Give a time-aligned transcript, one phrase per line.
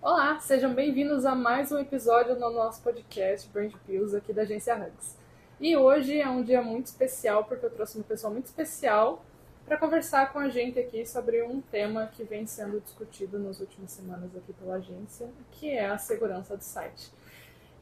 [0.00, 4.76] Olá, sejam bem-vindos a mais um episódio no nosso podcast Brand Pills aqui da agência
[4.76, 5.16] Hugs.
[5.60, 9.24] E hoje é um dia muito especial porque eu trouxe uma pessoa muito especial
[9.66, 13.90] para conversar com a gente aqui sobre um tema que vem sendo discutido nas últimas
[13.90, 17.12] semanas aqui pela agência, que é a segurança do site.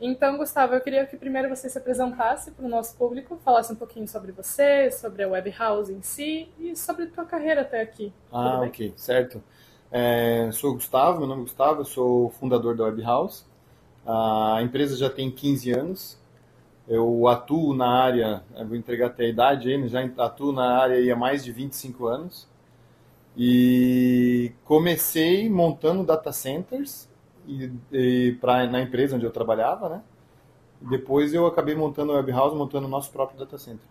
[0.01, 3.77] Então, Gustavo, eu queria que primeiro você se apresentasse para o nosso público, falasse um
[3.77, 7.83] pouquinho sobre você, sobre a Web House em si e sobre a tua carreira até
[7.83, 8.11] aqui.
[8.33, 9.43] Ah, ok, certo.
[9.91, 13.47] É, sou Gustavo, meu nome é Gustavo, eu sou fundador da Web House.
[14.05, 16.19] A empresa já tem 15 anos.
[16.89, 21.17] Eu atuo na área, vou entregar até a idade aí, já atuo na área há
[21.17, 22.49] mais de 25 anos.
[23.37, 27.09] E comecei montando data centers
[27.47, 30.03] e, e pra, na empresa onde eu trabalhava, né?
[30.81, 33.87] Depois eu acabei montando a Web House, montando o nosso próprio data center.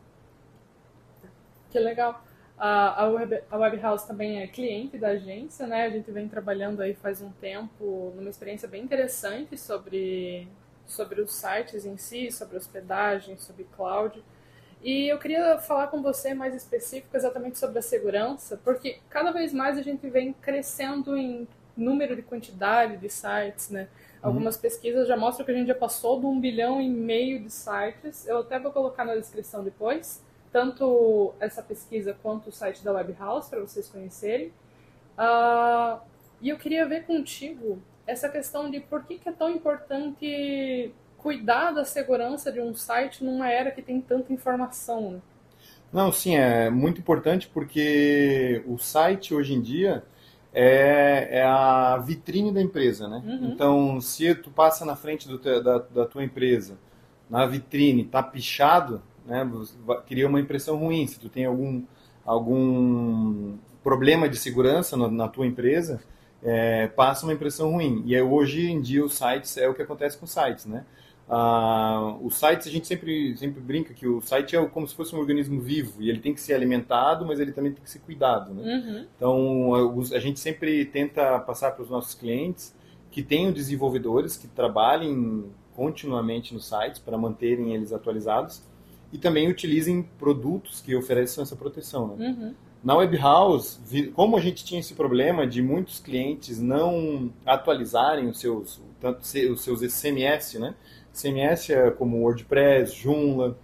[1.70, 2.22] Que legal.
[2.58, 5.86] A, Web, a Web House também é cliente da agência, né?
[5.86, 10.48] A gente vem trabalhando aí faz um tempo numa experiência bem interessante sobre,
[10.86, 14.24] sobre os sites em si, sobre hospedagem, sobre cloud.
[14.82, 19.54] E eu queria falar com você mais específico exatamente sobre a segurança, porque cada vez
[19.54, 23.90] mais a gente vem crescendo em número de quantidade de sites, né?
[24.22, 24.62] Algumas uhum.
[24.62, 28.26] pesquisas já mostram que a gente já passou de um bilhão e meio de sites.
[28.26, 30.24] Eu até vou colocar na descrição depois
[30.56, 34.54] tanto essa pesquisa quanto o site da Web House para vocês conhecerem.
[35.18, 36.00] Uh,
[36.40, 41.72] e eu queria ver contigo essa questão de por que, que é tão importante cuidar
[41.72, 45.12] da segurança de um site numa era que tem tanta informação.
[45.12, 45.20] Né?
[45.92, 50.06] Não, sim, é muito importante porque o site hoje em dia
[50.54, 53.22] é, é a vitrine da empresa, né?
[53.26, 53.52] Uhum.
[53.52, 56.78] Então, se tu passa na frente do, da, da tua empresa,
[57.30, 59.50] na vitrine, tá pichado, né?
[60.08, 61.08] Cria uma impressão ruim.
[61.08, 61.84] Se tu tem algum,
[62.26, 66.02] algum problema de segurança na, na tua empresa,
[66.44, 68.04] é, passa uma impressão ruim.
[68.06, 70.86] E é, hoje em dia os sites é o que acontece com os sites, né?
[71.28, 75.16] Ah, os sites a gente sempre sempre brinca que o site é como se fosse
[75.16, 77.98] um organismo vivo e ele tem que ser alimentado, mas ele também tem que ser
[78.00, 78.62] cuidado, né?
[78.62, 79.06] Uhum.
[79.16, 79.74] Então
[80.14, 82.76] a gente sempre tenta passar para os nossos clientes
[83.10, 88.62] que tenham desenvolvedores que trabalhem continuamente nos sites para manterem eles atualizados
[89.12, 92.16] e também utilizem produtos que ofereçam essa proteção.
[92.16, 92.28] Né?
[92.28, 92.54] Uhum.
[92.84, 93.82] Na Web House,
[94.14, 99.62] como a gente tinha esse problema de muitos clientes não atualizarem os seus, tanto, os
[99.62, 100.76] seus CMS, né?
[101.12, 103.58] CMS é como WordPress, Joomla.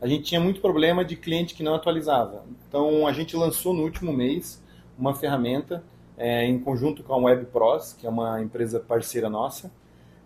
[0.00, 2.44] A gente tinha muito problema de cliente que não atualizava.
[2.68, 4.62] Então a gente lançou no último mês
[4.98, 5.82] uma ferramenta
[6.18, 9.70] é, em conjunto com a WebPros, que é uma empresa parceira nossa,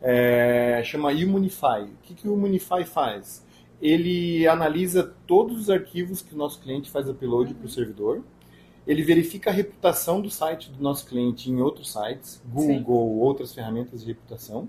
[0.00, 1.82] é, chama Immunify.
[1.84, 3.46] O que, que o Immunify faz?
[3.82, 8.22] Ele analisa todos os arquivos que o nosso cliente faz upload para o servidor.
[8.86, 13.20] Ele verifica a reputação do site do nosso cliente em outros sites, Google, Sim.
[13.20, 14.68] outras ferramentas de reputação.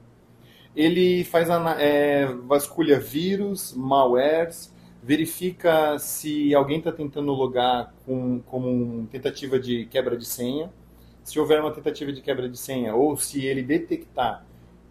[0.76, 1.48] Ele faz
[1.78, 10.18] é, vasculha vírus, malwares, verifica se alguém está tentando logar com, como tentativa de quebra
[10.18, 10.74] de senha.
[11.24, 14.44] Se houver uma tentativa de quebra de senha, ou se ele detectar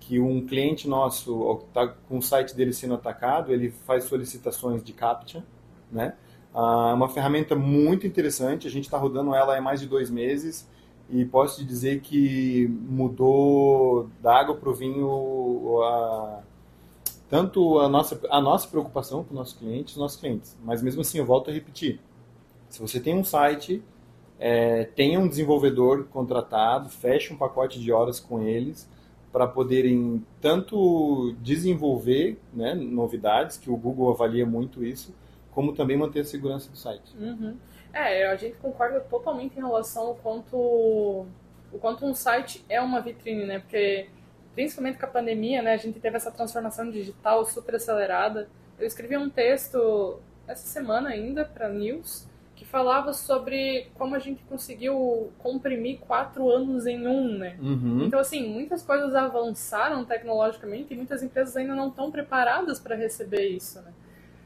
[0.02, 4.92] que um cliente nosso está com o site dele sendo atacado, ele faz solicitações de
[4.92, 5.44] CAPTCHA,
[5.90, 6.14] né?
[6.52, 10.68] Ah, uma ferramenta muito interessante, a gente está rodando ela há mais de dois meses
[11.08, 16.40] e posso te dizer que mudou da água para o vinho a,
[17.28, 20.56] tanto a nossa, a nossa preocupação com nossos clientes, os nossos clientes.
[20.64, 22.00] Mas mesmo assim, eu volto a repetir,
[22.68, 23.82] se você tem um site,
[24.38, 28.90] é, tenha um desenvolvedor contratado, feche um pacote de horas com eles,
[29.32, 35.14] para poderem tanto desenvolver né, novidades, que o Google avalia muito isso,
[35.50, 37.16] como também manter a segurança do site.
[37.18, 37.56] Uhum.
[37.92, 43.00] É, a gente concorda totalmente em relação ao quanto, o quanto um site é uma
[43.00, 43.58] vitrine, né?
[43.58, 44.08] Porque,
[44.54, 48.48] principalmente com a pandemia, né, a gente teve essa transformação digital super acelerada.
[48.78, 52.26] Eu escrevi um texto essa semana ainda para News,
[52.62, 57.56] que falava sobre como a gente conseguiu comprimir quatro anos em um, né?
[57.60, 58.04] Uhum.
[58.04, 63.48] Então, assim, muitas coisas avançaram tecnologicamente e muitas empresas ainda não estão preparadas para receber
[63.48, 63.92] isso, né?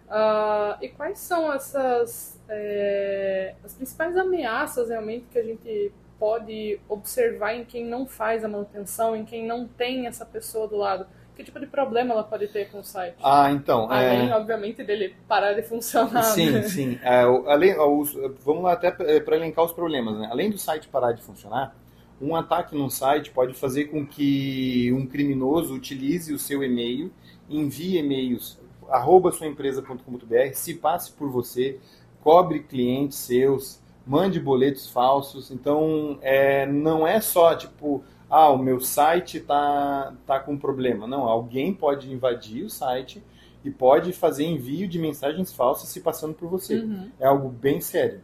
[0.09, 7.55] Uh, e quais são essas é, as principais ameaças realmente que a gente pode observar
[7.55, 11.07] em quem não faz a manutenção, em quem não tem essa pessoa do lado?
[11.37, 13.17] Que tipo de problema ela pode ter com o site?
[13.23, 13.91] Ah, então.
[13.91, 14.35] Além, é...
[14.35, 16.23] obviamente, dele parar de funcionar.
[16.23, 16.63] Sim, né?
[16.63, 16.99] sim.
[17.03, 20.19] É, além, os, vamos lá até para é, elencar os problemas.
[20.19, 20.29] Né?
[20.31, 21.77] Além do site parar de funcionar,
[22.21, 27.13] um ataque num site pode fazer com que um criminoso utilize o seu e-mail,
[27.51, 31.79] envie e-mails arroba suaempresa.com.br, se passe por você,
[32.23, 35.51] cobre clientes seus, mande boletos falsos.
[35.51, 41.07] Então, é, não é só tipo ah, o meu site está tá com problema.
[41.07, 43.23] Não, alguém pode invadir o site
[43.65, 46.77] e pode fazer envio de mensagens falsas se passando por você.
[46.77, 47.11] Uhum.
[47.19, 48.21] É algo bem sério.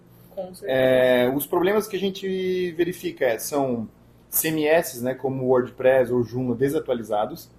[0.63, 3.89] É, os problemas que a gente verifica é, são
[4.31, 7.51] CMS, né, como WordPress ou Joomla desatualizados.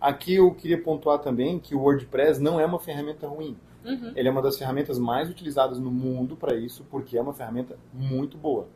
[0.00, 3.56] Aqui eu queria pontuar também que o WordPress não é uma ferramenta ruim.
[3.84, 4.12] Uhum.
[4.16, 7.76] Ele é uma das ferramentas mais utilizadas no mundo para isso, porque é uma ferramenta
[7.92, 8.68] muito boa.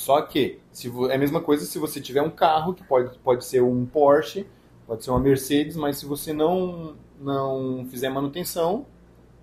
[0.00, 3.44] Só que se, é a mesma coisa se você tiver um carro, que pode, pode
[3.44, 4.46] ser um Porsche,
[4.86, 8.86] pode ser uma Mercedes, mas se você não, não fizer manutenção.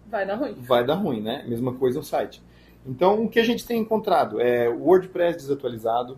[0.07, 0.55] Vai dar ruim.
[0.57, 1.45] Vai dar ruim, né?
[1.47, 2.41] Mesma coisa no site.
[2.87, 6.17] Então, o que a gente tem encontrado é WordPress desatualizado,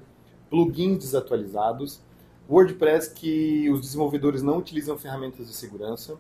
[0.49, 1.99] plugins desatualizados,
[2.49, 6.17] WordPress que os desenvolvedores não utilizam ferramentas de segurança.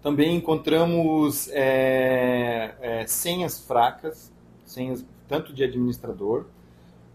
[0.00, 4.32] Também encontramos é, é, senhas fracas,
[4.64, 6.46] senhas tanto de administrador.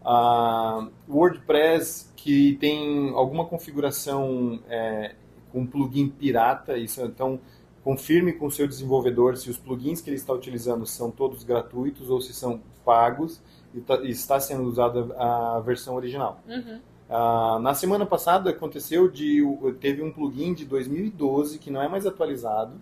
[0.06, 5.16] Uh, WordPress que tem alguma configuração é,
[5.52, 7.40] com plugin pirata, isso então
[7.84, 12.10] confirme com o seu desenvolvedor se os plugins que ele está utilizando são todos gratuitos
[12.10, 13.42] ou se são pagos
[13.74, 16.40] e, tá, e está sendo usada a versão original.
[16.48, 16.80] Uhum.
[17.08, 19.42] Uh, na semana passada aconteceu de
[19.80, 22.74] teve um plugin de 2012 que não é mais atualizado,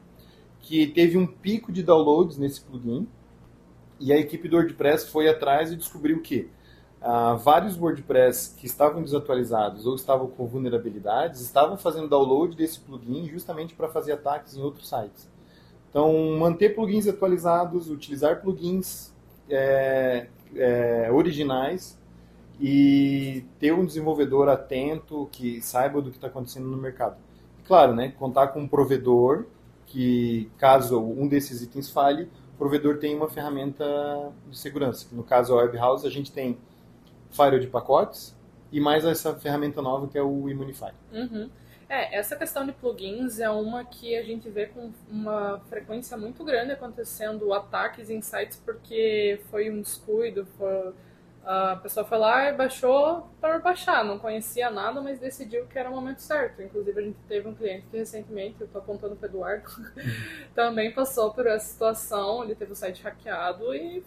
[0.60, 3.08] que teve um pico de downloads nesse plugin
[4.00, 6.50] e a equipe do WordPress foi atrás e descobriu que
[7.04, 13.28] Uh, vários WordPress que estavam desatualizados ou estavam com vulnerabilidades estavam fazendo download desse plugin
[13.28, 15.30] justamente para fazer ataques em outros sites.
[15.90, 19.14] Então, manter plugins atualizados, utilizar plugins
[19.50, 22.00] é, é, originais
[22.58, 27.18] e ter um desenvolvedor atento que saiba do que está acontecendo no mercado.
[27.68, 29.46] Claro, né, contar com um provedor
[29.86, 33.86] que, caso um desses itens falhe, o provedor tem uma ferramenta
[34.50, 35.06] de segurança.
[35.12, 36.58] No caso, a Web House, a gente tem
[37.33, 38.35] firewall de pacotes
[38.71, 40.91] e mais essa ferramenta nova que é o Immunify.
[41.12, 41.50] Uhum.
[41.89, 46.44] É, essa questão de plugins é uma que a gente vê com uma frequência muito
[46.44, 50.94] grande acontecendo ataques em sites porque foi um descuido, foi,
[51.45, 55.89] a pessoa foi lá e baixou para baixar, não conhecia nada, mas decidiu que era
[55.89, 56.63] o momento certo.
[56.63, 59.69] Inclusive a gente teve um cliente que recentemente, eu estou apontando para o Eduardo,
[60.56, 64.03] também passou por essa situação, ele teve o site hackeado e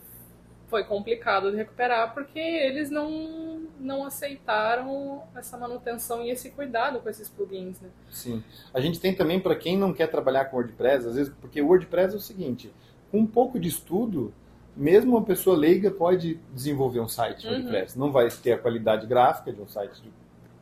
[0.68, 7.08] foi complicado de recuperar porque eles não, não aceitaram essa manutenção e esse cuidado com
[7.08, 7.88] esses plugins, né?
[8.10, 8.42] Sim.
[8.74, 11.66] A gente tem também para quem não quer trabalhar com WordPress, às vezes, porque o
[11.68, 12.72] WordPress é o seguinte,
[13.10, 14.34] com um pouco de estudo,
[14.76, 17.52] mesmo uma pessoa leiga pode desenvolver um site uhum.
[17.52, 17.98] WordPress.
[17.98, 20.02] Não vai ter a qualidade gráfica de um site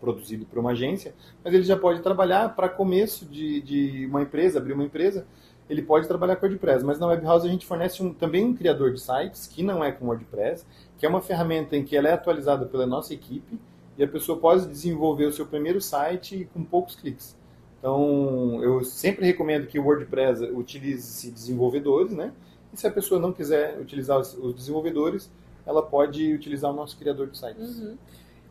[0.01, 4.59] produzido por uma agência, mas ele já pode trabalhar para começo de, de uma empresa,
[4.59, 5.27] abrir uma empresa,
[5.69, 8.93] ele pode trabalhar com WordPress, mas na Webhouse a gente fornece um, também um criador
[8.93, 10.65] de sites, que não é com WordPress,
[10.99, 13.59] que é uma ferramenta em que ela é atualizada pela nossa equipe
[13.97, 17.37] e a pessoa pode desenvolver o seu primeiro site com poucos cliques.
[17.79, 22.33] Então, eu sempre recomendo que o WordPress utilize desenvolvedores, né?
[22.73, 25.31] E se a pessoa não quiser utilizar os, desenvolvedores,
[25.67, 27.79] ela pode utilizar o nosso criador de sites.
[27.79, 27.97] Uhum.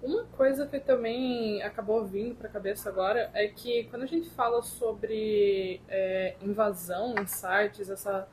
[0.04, 4.30] Uma coisa que também acabou vindo para a cabeça agora é que quando a gente
[4.32, 8.28] fala sobre é, invasão em sites, essa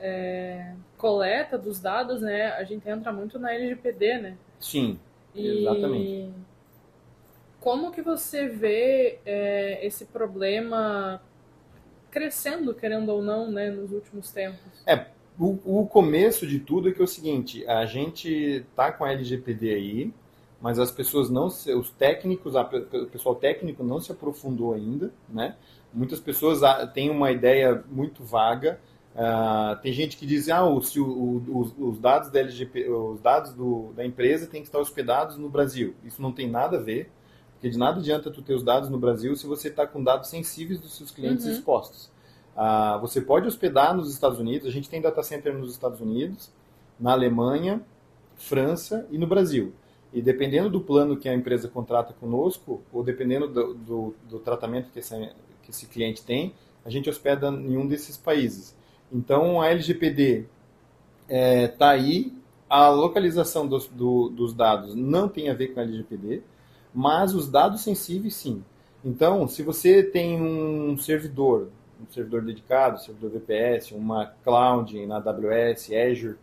[0.00, 4.36] é, coleta dos dados, né, a gente entra muito na LGPD, né?
[4.58, 4.98] Sim,
[5.32, 6.10] exatamente.
[6.10, 6.32] E
[7.60, 11.22] como que você vê é, esse problema
[12.10, 14.82] crescendo, querendo ou não, né, nos últimos tempos?
[14.84, 15.06] É,
[15.38, 19.12] o, o começo de tudo é que é o seguinte, a gente tá com a
[19.12, 20.12] LGPD aí,
[20.62, 25.56] mas as pessoas não, os técnicos, o pessoal técnico não se aprofundou ainda, né?
[25.92, 26.60] Muitas pessoas
[26.94, 28.80] têm uma ideia muito vaga.
[29.12, 33.20] Uh, tem gente que diz, ah, se o, o, os, os, dados da LGP, os
[33.20, 35.96] dados do, da empresa têm que estar hospedados no Brasil.
[36.04, 37.10] Isso não tem nada a ver,
[37.54, 40.30] porque de nada adianta tu ter os dados no Brasil se você está com dados
[40.30, 41.52] sensíveis dos seus clientes uhum.
[41.52, 42.10] expostos.
[42.56, 46.52] Uh, você pode hospedar nos Estados Unidos, a gente tem data center nos Estados Unidos,
[47.00, 47.82] na Alemanha,
[48.36, 49.74] França e no Brasil.
[50.12, 54.90] E dependendo do plano que a empresa contrata conosco, ou dependendo do, do, do tratamento
[54.90, 55.14] que esse,
[55.62, 56.54] que esse cliente tem,
[56.84, 58.76] a gente hospeda em um desses países.
[59.10, 60.46] Então, a LGPD
[61.22, 62.32] está é, tá aí,
[62.68, 66.42] a localização dos, do, dos dados não tem a ver com a LGPD,
[66.92, 68.62] mas os dados sensíveis sim.
[69.04, 75.16] Então, se você tem um servidor, um servidor dedicado, um servidor VPS, uma cloud na
[75.16, 76.36] AWS, Azure,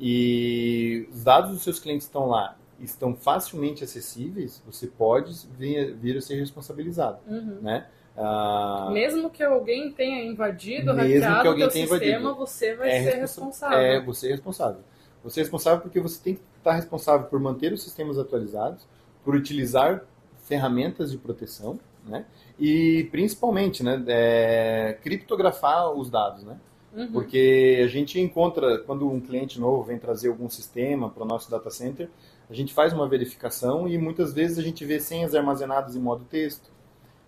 [0.00, 6.16] e os dados dos seus clientes estão lá estão facilmente acessíveis, você pode vir, vir
[6.16, 7.58] a ser responsabilizado, uhum.
[7.60, 7.86] né?
[8.16, 13.14] Ah, mesmo que alguém tenha invadido, hackeado o teu sistema, invadido, você vai é ser
[13.16, 13.78] responsável.
[13.78, 14.80] É, você é responsável.
[15.24, 18.86] Você é responsável porque você tem que estar responsável por manter os sistemas atualizados,
[19.24, 20.04] por utilizar
[20.44, 22.24] ferramentas de proteção, né?
[22.58, 26.56] E principalmente, né, é, criptografar os dados, né?
[26.94, 27.10] Uhum.
[27.10, 31.50] Porque a gente encontra, quando um cliente novo vem trazer algum sistema para o nosso
[31.50, 32.08] data center,
[32.48, 36.24] a gente faz uma verificação e muitas vezes a gente vê senhas armazenadas em modo
[36.24, 36.70] texto,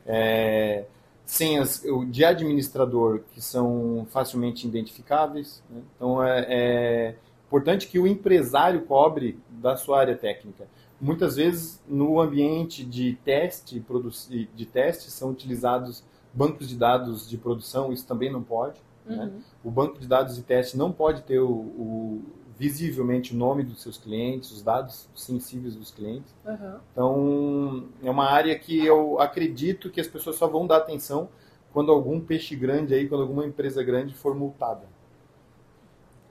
[0.04, 0.84] é,
[1.24, 5.62] senhas de administrador que são facilmente identificáveis.
[5.70, 5.82] Né?
[5.96, 7.14] Então é, é
[7.46, 10.68] importante que o empresário cobre da sua área técnica.
[11.00, 13.84] Muitas vezes no ambiente de teste,
[14.54, 18.80] de teste são utilizados bancos de dados de produção, isso também não pode.
[19.04, 19.16] Né?
[19.16, 19.26] Uhum.
[19.26, 19.32] Né?
[19.64, 22.22] O banco de dados de teste não pode ter o, o,
[22.58, 26.34] visivelmente o nome dos seus clientes, os dados sensíveis dos clientes.
[26.44, 26.78] Uhum.
[26.92, 31.28] Então, é uma área que eu acredito que as pessoas só vão dar atenção
[31.72, 34.86] quando algum peixe grande aí, quando alguma empresa grande for multada.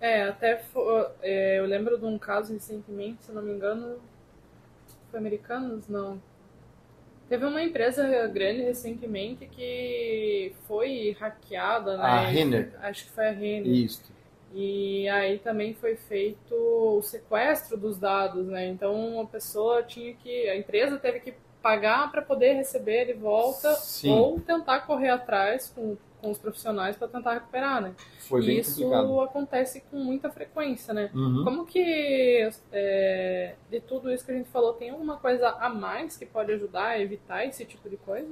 [0.01, 3.97] É, até for, é, eu lembro de um caso recentemente, se não me engano,
[5.11, 5.87] foi americanos?
[5.87, 6.19] Não.
[7.29, 12.03] Teve uma empresa grande recentemente que foi hackeada, né?
[12.03, 12.73] A Renner.
[12.81, 13.67] Acho que foi a Renner.
[13.67, 14.14] Isso.
[14.53, 18.67] E aí também foi feito o sequestro dos dados, né?
[18.67, 23.73] Então a pessoa tinha que, a empresa teve que pagar para poder receber de volta
[23.75, 24.11] Sim.
[24.11, 27.93] ou tentar correr atrás com com os profissionais para tentar recuperar, né?
[28.19, 29.21] Foi bem e isso complicado.
[29.21, 31.11] acontece com muita frequência, né?
[31.13, 31.43] Uhum.
[31.43, 36.17] Como que é, de tudo isso que a gente falou, tem alguma coisa a mais
[36.17, 38.27] que pode ajudar a evitar esse tipo de coisa?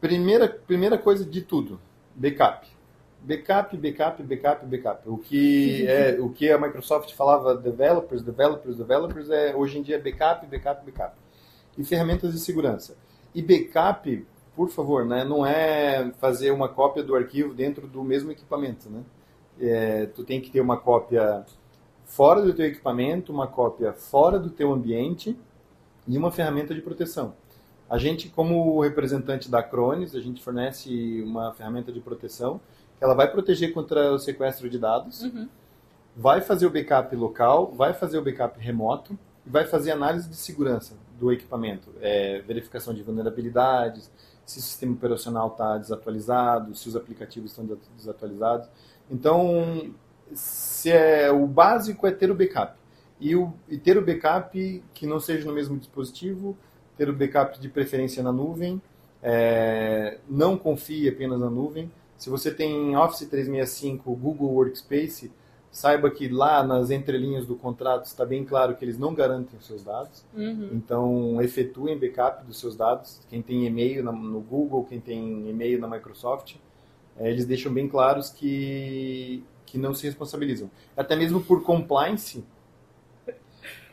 [0.00, 1.80] Primeira, primeira coisa de tudo,
[2.14, 2.68] backup.
[3.28, 5.08] Backup, backup, backup, backup.
[5.08, 9.98] O que é o que a Microsoft falava developers, developers, developers é hoje em dia
[9.98, 11.14] backup, backup, backup.
[11.76, 12.96] E ferramentas de segurança.
[13.34, 14.26] E backup
[14.58, 19.04] por favor, né, não é fazer uma cópia do arquivo dentro do mesmo equipamento, né?
[19.60, 21.46] É, tu tem que ter uma cópia
[22.04, 25.38] fora do teu equipamento, uma cópia fora do teu ambiente
[26.08, 27.34] e uma ferramenta de proteção.
[27.88, 32.60] A gente, como representante da Cronis, a gente fornece uma ferramenta de proteção
[33.00, 35.48] ela vai proteger contra o sequestro de dados, uhum.
[36.16, 40.36] vai fazer o backup local, vai fazer o backup remoto e vai fazer análise de
[40.36, 44.10] segurança do equipamento, é, verificação de vulnerabilidades,
[44.44, 48.68] se o sistema operacional está desatualizado, se os aplicativos estão desatualizados.
[49.10, 49.92] Então,
[50.32, 52.78] se é, o básico é ter o backup.
[53.20, 56.56] E, o, e ter o backup que não seja no mesmo dispositivo,
[56.96, 58.80] ter o backup de preferência na nuvem,
[59.22, 61.90] é, não confie apenas na nuvem.
[62.18, 65.30] Se você tem Office 365, Google Workspace,
[65.70, 69.66] saiba que lá nas entrelinhas do contrato está bem claro que eles não garantem os
[69.66, 70.24] seus dados.
[70.34, 70.70] Uhum.
[70.72, 73.20] Então, efetuem backup dos seus dados.
[73.30, 76.56] Quem tem e-mail no Google, quem tem e-mail na Microsoft,
[77.16, 80.68] é, eles deixam bem claros que, que não se responsabilizam.
[80.96, 82.44] Até mesmo por compliance,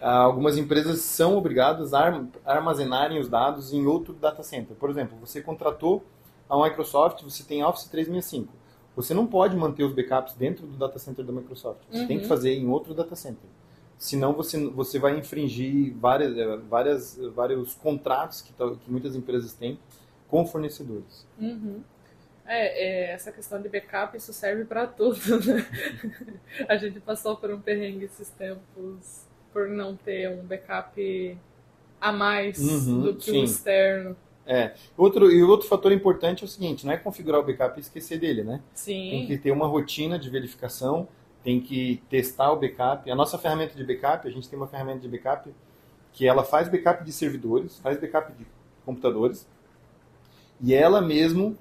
[0.01, 4.75] algumas empresas são obrigadas a armazenarem os dados em outro data center.
[4.75, 6.03] Por exemplo, você contratou
[6.49, 10.97] a Microsoft, você tem Office 365 você não pode manter os backups dentro do data
[10.97, 11.81] center da Microsoft.
[11.91, 12.07] Você uhum.
[12.07, 12.29] tem que uhum.
[12.29, 13.49] fazer em outro data center.
[13.97, 19.79] Senão você, você vai infringir várias, eh, várias, vários contratos que, que muitas empresas têm
[20.29, 21.27] com fornecedores.
[21.39, 21.81] Uhum.
[22.45, 25.65] É, é, essa questão de backup, isso serve para tudo, né?
[26.69, 31.37] A gente passou por um perrengue esses tempos por não ter um backup
[31.99, 34.15] a mais uhum, do que o externo.
[34.47, 34.73] É.
[34.95, 38.19] Outro, e outro fator importante é o seguinte, não é configurar o backup e esquecer
[38.19, 38.61] dele, né?
[38.73, 39.09] Sim.
[39.09, 41.07] Tem que ter uma rotina de verificação,
[41.43, 43.09] tem que testar o backup.
[43.09, 45.49] A nossa ferramenta de backup, a gente tem uma ferramenta de backup
[46.13, 48.45] que ela faz backup de servidores, faz backup de
[48.85, 49.47] computadores,
[50.61, 51.57] e ela mesmo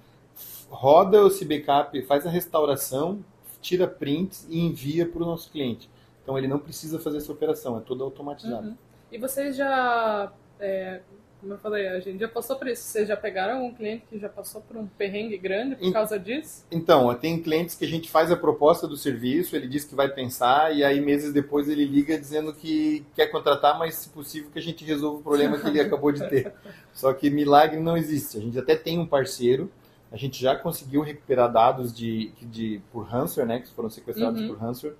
[0.68, 3.24] roda esse backup, faz a restauração,
[3.60, 5.90] tira prints e envia para o nosso cliente.
[6.22, 8.68] Então ele não precisa fazer essa operação, é toda automatizada.
[8.68, 8.76] Uhum.
[9.10, 11.00] E vocês já é,
[11.44, 12.82] como eu falei, a gente já passou por isso.
[12.82, 16.64] Vocês já pegaram um cliente que já passou por um perrengue grande por causa disso?
[16.70, 20.08] Então, tem clientes que a gente faz a proposta do serviço, ele diz que vai
[20.08, 24.58] pensar, e aí meses depois ele liga dizendo que quer contratar, mas se possível que
[24.58, 26.54] a gente resolva o problema que ele acabou de ter.
[26.94, 28.38] Só que milagre não existe.
[28.38, 29.70] A gente até tem um parceiro,
[30.10, 34.48] a gente já conseguiu recuperar dados de, de por ransomware, né, que foram sequestrados uhum.
[34.48, 34.96] por ransomware,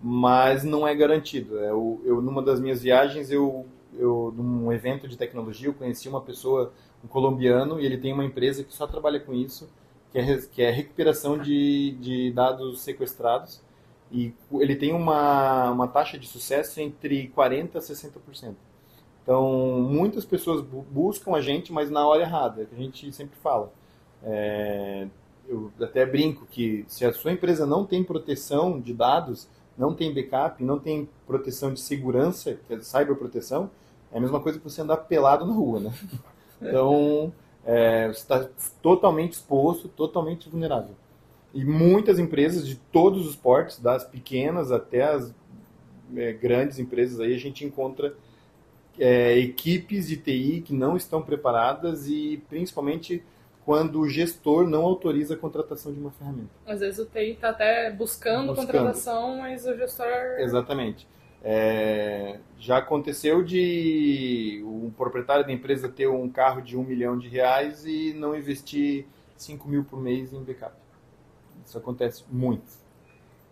[0.00, 1.58] mas não é garantido.
[1.58, 6.08] É, eu, eu, numa das minhas viagens, eu eu num evento de tecnologia eu conheci
[6.08, 6.72] uma pessoa,
[7.04, 9.68] um colombiano, e ele tem uma empresa que só trabalha com isso,
[10.10, 13.62] que é, que é recuperação de, de dados sequestrados.
[14.10, 18.54] E ele tem uma, uma taxa de sucesso entre 40% a 60%.
[19.22, 23.36] Então, muitas pessoas buscam a gente, mas na hora errada, é que a gente sempre
[23.42, 23.70] fala.
[24.22, 25.06] É,
[25.46, 29.46] eu até brinco que se a sua empresa não tem proteção de dados,
[29.78, 33.70] não tem backup, não tem proteção de segurança, que é cyberproteção,
[34.12, 35.92] é a mesma coisa que você andar pelado na rua, né?
[36.60, 37.32] Então,
[37.64, 38.48] é, você está
[38.82, 40.96] totalmente exposto, totalmente vulnerável.
[41.54, 45.32] E muitas empresas de todos os portes, das pequenas até as
[46.16, 48.12] é, grandes empresas, aí a gente encontra
[48.98, 53.22] é, equipes de TI que não estão preparadas e principalmente
[53.68, 56.48] quando o gestor não autoriza a contratação de uma ferramenta.
[56.66, 60.06] Às vezes o TI está até buscando, buscando, contratação, mas o gestor.
[60.38, 61.06] Exatamente.
[61.44, 67.28] É, já aconteceu de um proprietário da empresa ter um carro de um milhão de
[67.28, 69.04] reais e não investir
[69.36, 70.74] 5 mil por mês em backup.
[71.62, 72.72] Isso acontece muito.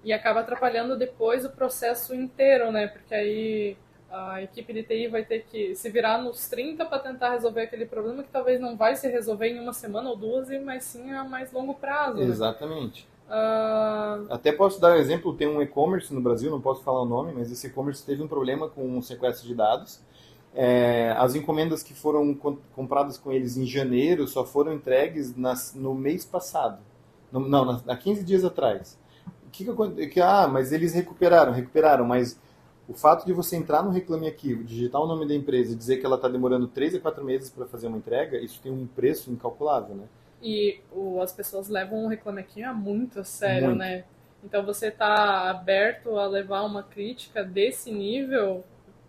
[0.02, 2.86] E acaba atrapalhando depois o processo inteiro, né?
[2.86, 3.76] Porque aí
[4.10, 7.86] a equipe de TI vai ter que se virar nos 30 para tentar resolver aquele
[7.86, 11.24] problema que talvez não vai se resolver em uma semana ou duas, mas sim a
[11.24, 12.18] mais longo prazo.
[12.18, 12.24] Né?
[12.24, 13.08] Exatamente.
[13.28, 14.32] Uh...
[14.32, 17.32] Até posso dar um exemplo, tem um e-commerce no Brasil, não posso falar o nome,
[17.32, 20.00] mas esse e-commerce teve um problema com um sequestro de dados.
[20.54, 22.34] É, as encomendas que foram
[22.74, 26.78] compradas com eles em janeiro só foram entregues nas, no mês passado.
[27.30, 28.98] No, não, há 15 dias atrás.
[29.46, 32.38] O que, que, que, ah, mas eles recuperaram, recuperaram, mas
[32.88, 35.96] o fato de você entrar no Reclame Aqui, digitar o nome da empresa e dizer
[35.96, 38.86] que ela está demorando 3 a 4 meses para fazer uma entrega, isso tem um
[38.86, 40.04] preço incalculável, né?
[40.42, 43.78] E o, as pessoas levam o Reclame Aqui a muito a sério, muito.
[43.78, 44.04] né?
[44.44, 48.64] Então você está aberto a levar uma crítica desse nível,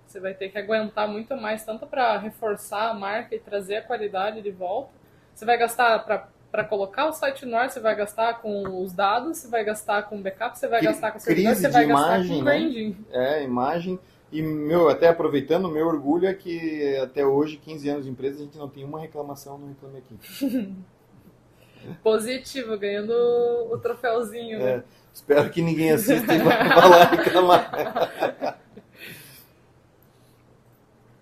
[0.08, 3.82] você vai ter que aguentar muito mais, tanto para reforçar a marca e trazer a
[3.84, 4.90] qualidade de volta.
[5.36, 8.92] Você vai gastar para para colocar o site no ar, você vai gastar com os
[8.92, 12.18] dados, você vai gastar com backup, você vai que gastar com servidor, você vai imagem,
[12.18, 12.90] gastar com branding.
[13.12, 13.38] Né?
[13.38, 14.00] É, imagem.
[14.32, 18.40] E, meu, até aproveitando, o meu orgulho é que até hoje, 15 anos de empresa,
[18.40, 20.18] a gente não tem uma reclamação no Reclame Aqui.
[22.02, 23.14] Positivo, ganhando
[23.72, 24.72] o troféuzinho, né?
[24.78, 24.84] É,
[25.14, 28.58] espero que ninguém assista e vá lá reclamar.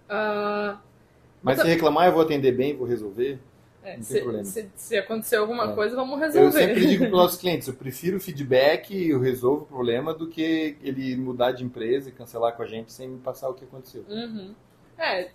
[0.10, 0.78] uh,
[1.44, 3.38] Mas se reclamar, eu vou atender bem, vou resolver.
[3.86, 5.76] É, se, se, se, acontecer alguma é.
[5.76, 6.48] coisa, vamos resolver.
[6.48, 10.12] Eu sempre digo para os nossos clientes, eu prefiro feedback e eu resolvo o problema
[10.12, 13.54] do que ele mudar de empresa e cancelar com a gente sem me passar o
[13.54, 14.04] que aconteceu.
[14.10, 14.56] Uhum.
[14.98, 15.30] É,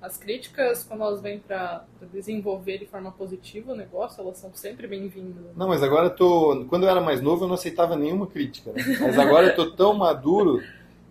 [0.00, 4.86] as críticas, quando elas vêm para desenvolver de forma positiva o negócio, elas são sempre
[4.86, 5.56] bem-vindas.
[5.56, 6.66] Não, mas agora eu tô.
[6.68, 8.72] Quando eu era mais novo, eu não aceitava nenhuma crítica.
[8.72, 8.82] Né?
[9.00, 10.62] Mas agora eu tô tão maduro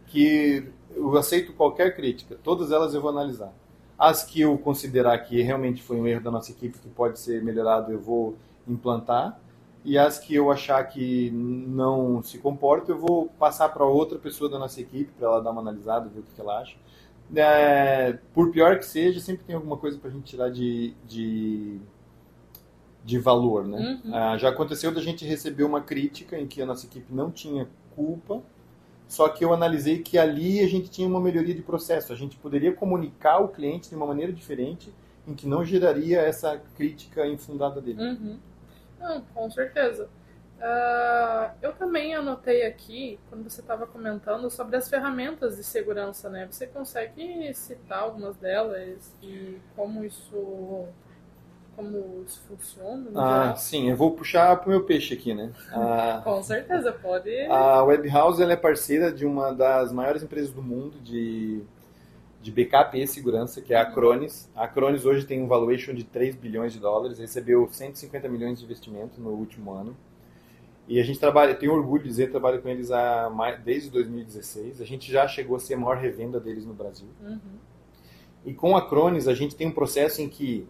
[0.08, 0.64] que
[0.96, 2.38] eu aceito qualquer crítica.
[2.44, 3.52] Todas elas eu vou analisar.
[3.98, 7.44] As que eu considerar que realmente foi um erro da nossa equipe que pode ser
[7.44, 8.36] melhorado, eu vou
[8.68, 9.40] implantar.
[9.86, 14.50] E as que eu achar que não se comporta, eu vou passar para outra pessoa
[14.50, 16.76] da nossa equipe para ela dar uma analisada, ver o que ela acha.
[17.36, 21.80] É, por pior que seja, sempre tem alguma coisa para a gente tirar de, de,
[23.04, 24.02] de valor, né?
[24.04, 24.16] Uhum.
[24.16, 27.68] Ah, já aconteceu da gente receber uma crítica em que a nossa equipe não tinha
[27.96, 28.42] culpa
[29.16, 32.12] só que eu analisei que ali a gente tinha uma melhoria de processo.
[32.12, 34.94] A gente poderia comunicar o cliente de uma maneira diferente,
[35.26, 38.04] em que não geraria essa crítica infundada dele.
[38.04, 38.38] Uhum.
[39.00, 40.10] Não, com certeza.
[40.58, 46.46] Uh, eu também anotei aqui, quando você estava comentando, sobre as ferramentas de segurança, né?
[46.52, 50.90] Você consegue citar algumas delas e como isso
[51.76, 53.10] como isso funciona?
[53.16, 53.58] ah, geral?
[53.58, 55.52] sim, eu vou puxar para o meu peixe aqui, né?
[55.72, 57.30] A, Com certeza, pode.
[57.48, 61.62] A Webhouse ela é parceira de uma das maiores empresas do mundo de,
[62.42, 64.50] de backup e segurança, que é a Acronis.
[64.56, 68.66] A Acronis hoje tem um valuation de 3 bilhões de dólares, recebeu 150 milhões de
[68.66, 69.96] investimento no último ano.
[70.88, 74.82] E a gente trabalha, tenho orgulho de dizer, trabalho com eles há mais, desde 2016.
[74.82, 77.08] A gente já chegou a ser a maior revenda deles no Brasil.
[77.24, 77.40] Uhum.
[78.46, 80.68] E com a Acronis, a gente tem um processo em que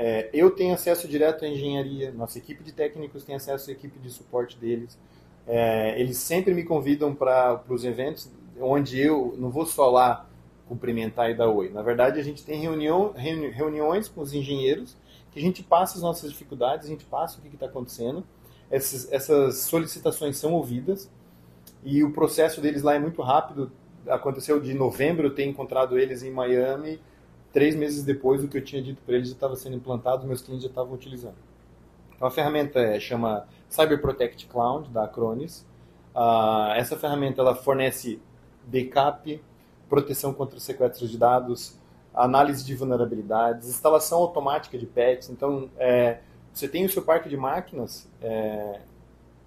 [0.00, 3.98] é, eu tenho acesso direto à engenharia, nossa equipe de técnicos tem acesso à equipe
[3.98, 4.96] de suporte deles.
[5.44, 8.30] É, eles sempre me convidam para os eventos
[8.60, 10.24] onde eu não vou só lá
[10.68, 11.70] cumprimentar e dar oi.
[11.70, 14.96] Na verdade, a gente tem reunião, reuni reuniões com os engenheiros
[15.32, 18.24] que a gente passa as nossas dificuldades, a gente passa o que está acontecendo.
[18.70, 21.10] Essas, essas solicitações são ouvidas
[21.82, 23.72] e o processo deles lá é muito rápido.
[24.06, 27.00] Aconteceu de novembro eu ter encontrado eles em Miami
[27.52, 30.42] três meses depois, o que eu tinha dito para eles já estava sendo implantado, meus
[30.42, 31.36] clientes já estavam utilizando.
[32.14, 35.66] Então, a ferramenta é, chama Cyber Protect Cloud, da Acronis.
[36.14, 38.20] Uh, essa ferramenta ela fornece
[38.66, 39.40] backup,
[39.88, 41.78] proteção contra sequestros de dados,
[42.14, 45.30] análise de vulnerabilidades, instalação automática de patches.
[45.30, 46.18] Então, é,
[46.52, 48.80] você tem o seu parque de máquinas é,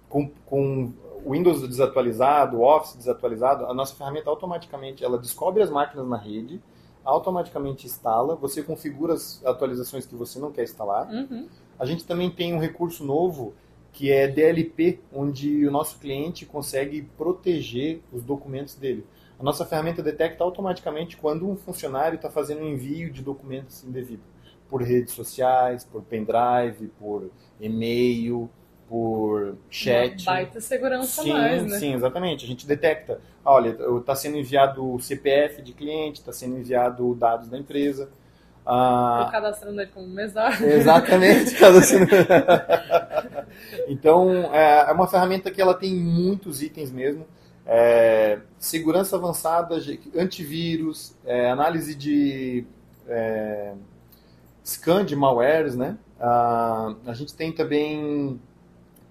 [0.08, 0.92] com, com
[1.26, 6.60] Windows desatualizado, Office desatualizado, a nossa ferramenta automaticamente ela descobre as máquinas na rede,
[7.04, 11.08] automaticamente instala, você configura as atualizações que você não quer instalar.
[11.10, 11.48] Uhum.
[11.78, 13.54] A gente também tem um recurso novo
[13.92, 19.06] que é DLP, onde o nosso cliente consegue proteger os documentos dele.
[19.38, 24.22] A nossa ferramenta detecta automaticamente quando um funcionário está fazendo um envio de documentos indevido.
[24.68, 28.48] por redes sociais, por pendrive, por e-mail,
[28.92, 30.22] por chat.
[30.26, 31.78] Uma baita segurança sim, mais, né?
[31.78, 32.44] Sim, exatamente.
[32.44, 37.48] A gente detecta, olha, está sendo enviado o CPF de cliente, está sendo enviado dados
[37.48, 38.10] da empresa.
[38.66, 40.66] Ah, cadastrando ele como mesário.
[40.66, 41.56] Exatamente.
[43.88, 47.26] então, é, é uma ferramenta que ela tem muitos itens mesmo.
[47.64, 49.74] É, segurança avançada,
[50.14, 52.66] antivírus, é, análise de
[53.08, 53.72] é,
[54.62, 55.96] scan de malwares, né?
[56.20, 58.38] Ah, a gente tem também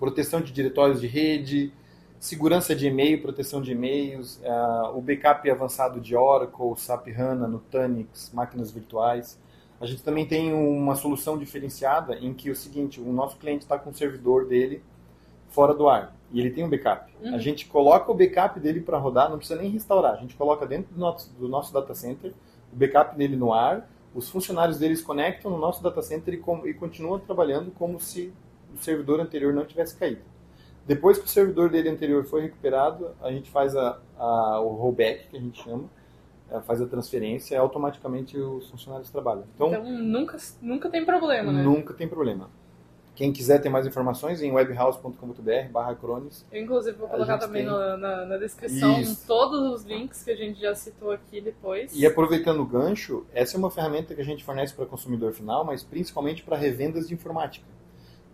[0.02, 1.72] proteção de diretórios de rede,
[2.20, 8.32] segurança de e-mail, proteção de e-mails, uh, o backup avançado de Oracle, SAP HANA, Nutanix,
[8.34, 9.40] máquinas virtuais.
[9.80, 13.64] A gente também tem uma solução diferenciada em que é o seguinte, o nosso cliente
[13.64, 14.82] está com o servidor dele
[15.50, 17.14] fora do ar e ele tem um backup.
[17.22, 17.36] Uhum.
[17.36, 20.66] A gente coloca o backup dele para rodar, não precisa nem restaurar, a gente coloca
[20.66, 22.34] dentro do nosso, do nosso data center
[22.74, 26.66] o backup dele no ar, os funcionários deles conectam no nosso data center e, com,
[26.66, 28.34] e continuam trabalhando como se
[28.73, 30.21] o servidor anterior não tivesse caído.
[30.86, 35.27] Depois que o servidor dele anterior foi recuperado, a gente faz a, a, o rollback,
[35.27, 35.89] que a gente chama,
[36.51, 39.45] é, faz a transferência e automaticamente os funcionários trabalham.
[39.55, 41.63] Então, então, nunca, nunca tem problema, né?
[41.63, 42.49] Nunca tem problema.
[43.13, 46.45] Quem quiser ter mais informações, em webhouse.com.br barra crones.
[46.51, 47.71] Eu, inclusive, vou colocar também tem...
[47.71, 49.27] na, na, na, descrição Isso.
[49.27, 51.93] todos os links que a gente já citou aqui depois.
[51.93, 55.63] E aproveitando o gancho, essa é uma ferramenta que a gente fornece para consumidor final,
[55.63, 57.65] mas principalmente para revendas de informática.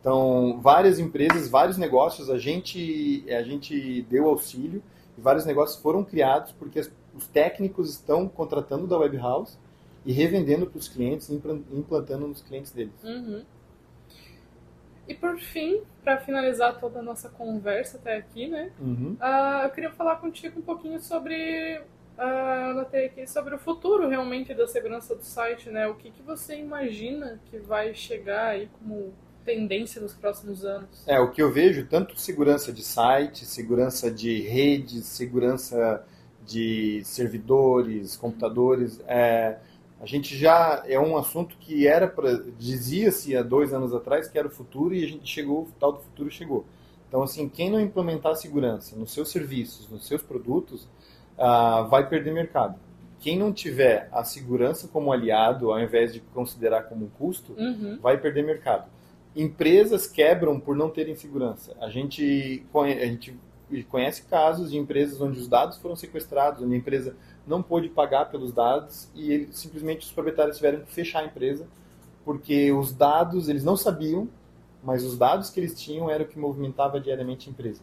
[0.07, 4.81] Então, várias empresas, vários negócios, a gente, a gente deu auxílio
[5.17, 9.59] e vários negócios foram criados porque as, os técnicos estão contratando da Web House
[10.05, 12.93] e revendendo para os clientes, implantando nos clientes deles.
[13.03, 13.43] Uhum.
[15.09, 18.71] E por fim, para finalizar toda a nossa conversa até aqui, né?
[18.79, 19.17] Uhum.
[19.19, 21.81] Uh, eu queria falar contigo um pouquinho sobre
[22.17, 25.85] uh, anotei aqui sobre o futuro realmente da segurança do site, né?
[25.85, 29.13] O que, que você imagina que vai chegar aí como
[29.47, 30.89] tendência nos próximos anos?
[31.07, 36.05] É, o que eu vejo, tanto segurança de site, segurança de redes, segurança
[36.45, 39.57] de servidores, computadores, é,
[40.01, 44.37] a gente já é um assunto que era para dizia-se há dois anos atrás que
[44.37, 46.65] era o futuro e a gente chegou, o tal do futuro chegou.
[47.07, 50.89] Então, assim, quem não implementar segurança nos seus serviços, nos seus produtos,
[51.37, 52.77] ah, vai perder mercado.
[53.21, 57.97] Quem não tiver a segurança como aliado, ao invés de considerar como um custo, uhum.
[58.01, 58.89] vai perder mercado
[59.41, 61.75] empresas quebram por não terem segurança.
[61.79, 63.37] A gente, a gente
[63.89, 68.25] conhece casos de empresas onde os dados foram sequestrados, onde a empresa não pôde pagar
[68.25, 71.67] pelos dados e ele, simplesmente os proprietários tiveram que fechar a empresa
[72.27, 74.27] porque os dados, eles não sabiam,
[74.83, 77.81] mas os dados que eles tinham eram o que movimentava diariamente a empresa.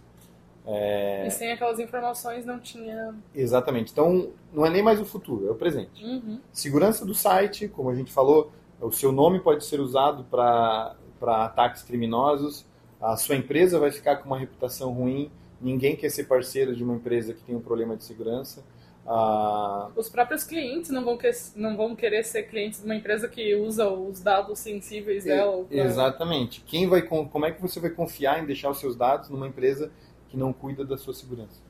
[0.67, 1.27] É...
[1.27, 3.15] E sem aquelas informações não tinha.
[3.35, 3.91] Exatamente.
[3.91, 6.05] Então, não é nem mais o futuro, é o presente.
[6.05, 6.39] Uhum.
[6.53, 11.45] Segurança do site, como a gente falou, o seu nome pode ser usado para para
[11.45, 12.65] ataques criminosos,
[13.01, 16.95] a sua empresa vai ficar com uma reputação ruim, ninguém quer ser parceiro de uma
[16.95, 18.65] empresa que tem um problema de segurança.
[19.07, 23.29] Ah, os próprios clientes não vão, que, não vão querer ser clientes de uma empresa
[23.29, 25.65] que usa os dados sensíveis dela.
[25.65, 25.77] Pra...
[25.77, 26.63] Exatamente.
[26.63, 29.91] Quem vai, como é que você vai confiar em deixar os seus dados numa empresa
[30.29, 31.61] que não cuida da sua segurança?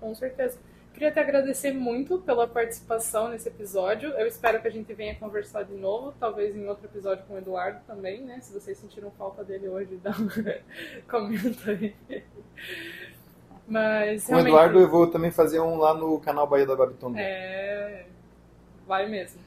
[0.00, 0.58] Com certeza.
[0.98, 4.10] Queria te agradecer muito pela participação nesse episódio.
[4.14, 7.38] Eu espero que a gente venha conversar de novo, talvez em outro episódio com o
[7.38, 8.40] Eduardo também, né?
[8.40, 10.28] Se vocês sentiram falta dele hoje, dá um
[11.08, 11.94] comenta aí.
[13.68, 17.14] Mas, com o Eduardo eu vou também fazer um lá no canal Bahia da Babiton.
[17.16, 18.06] É,
[18.84, 19.40] vai mesmo.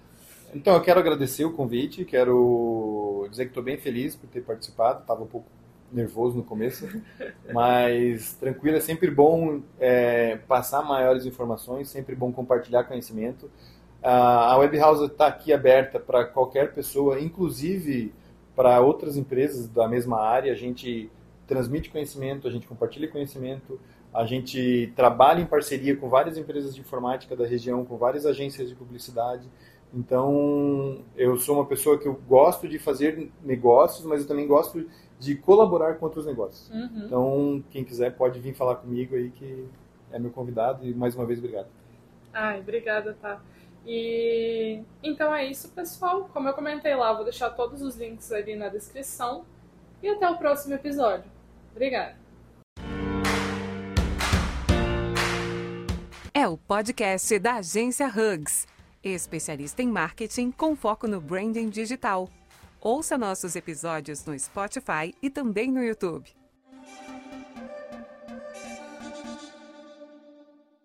[0.55, 5.01] Então, eu quero agradecer o convite, quero dizer que estou bem feliz por ter participado,
[5.01, 5.49] estava um pouco
[5.91, 6.87] nervoso no começo,
[7.53, 13.49] mas tranquilo, é sempre bom é, passar maiores informações, sempre bom compartilhar conhecimento.
[14.03, 18.11] A Web House está aqui aberta para qualquer pessoa, inclusive
[18.55, 20.51] para outras empresas da mesma área.
[20.51, 21.11] A gente
[21.45, 23.79] transmite conhecimento, a gente compartilha conhecimento,
[24.13, 28.69] a gente trabalha em parceria com várias empresas de informática da região, com várias agências
[28.69, 29.47] de publicidade.
[29.93, 34.85] Então, eu sou uma pessoa que eu gosto de fazer negócios, mas eu também gosto
[35.21, 36.67] de colaborar com outros negócios.
[36.71, 37.05] Uhum.
[37.05, 39.67] Então, quem quiser pode vir falar comigo aí, que
[40.11, 40.83] é meu convidado.
[40.83, 41.67] E mais uma vez, obrigado.
[42.33, 43.39] Ai, obrigada, tá.
[43.85, 46.27] E então é isso, pessoal.
[46.33, 49.45] Como eu comentei lá, vou deixar todos os links ali na descrição.
[50.01, 51.29] E até o próximo episódio.
[51.71, 52.15] Obrigada.
[56.33, 58.65] É o podcast da agência Hugs,
[59.03, 62.27] especialista em marketing com foco no branding digital.
[62.83, 66.40] Ouça nossos episódios no Spotify e também no YouTube.